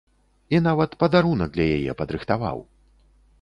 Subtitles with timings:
[0.55, 2.65] І нават падарунак для яе падрыхтаваў!